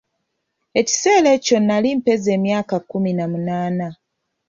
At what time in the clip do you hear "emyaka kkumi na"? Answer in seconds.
2.37-3.25